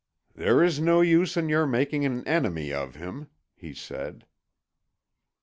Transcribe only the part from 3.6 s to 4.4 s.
said.